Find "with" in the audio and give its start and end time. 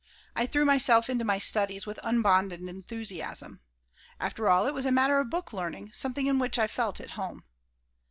1.85-1.99